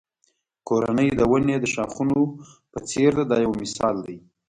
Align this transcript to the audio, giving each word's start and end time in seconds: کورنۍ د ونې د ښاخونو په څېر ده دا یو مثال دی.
کورنۍ 0.67 1.09
د 1.15 1.21
ونې 1.31 1.55
د 1.59 1.65
ښاخونو 1.73 2.19
په 2.71 2.79
څېر 2.89 3.11
ده 3.17 3.23
دا 3.31 3.37
یو 3.45 3.53
مثال 3.61 3.95
دی. 4.05 4.17